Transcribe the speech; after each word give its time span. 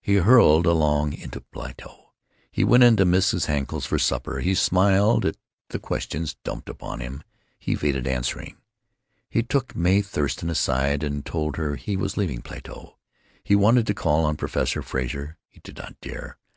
He 0.00 0.16
hurled 0.16 0.66
along 0.66 1.12
into 1.12 1.40
Plato. 1.40 2.14
He 2.50 2.64
went 2.64 2.82
to 2.98 3.04
Mrs. 3.06 3.46
Henkel's 3.46 3.86
for 3.86 3.96
supper. 3.96 4.40
He 4.40 4.56
smiled 4.56 5.24
at 5.24 5.36
the 5.68 5.78
questions 5.78 6.34
dumped 6.42 6.68
upon 6.68 6.98
him, 6.98 7.12
and 7.12 7.22
evaded 7.68 8.08
answering. 8.08 8.56
He 9.30 9.44
took 9.44 9.76
Mae 9.76 10.02
Thurston 10.02 10.50
aside 10.50 11.04
and 11.04 11.24
told 11.24 11.58
her 11.58 11.70
that 11.76 11.82
he 11.82 11.96
was 11.96 12.16
leaving 12.16 12.42
Plato. 12.42 12.98
He 13.44 13.54
wanted 13.54 13.86
to 13.86 13.94
call 13.94 14.24
on 14.24 14.34
Professor 14.36 14.82
Frazer. 14.82 15.38
He 15.48 15.60
did 15.60 15.76
not 15.78 15.94
dare. 16.00 16.38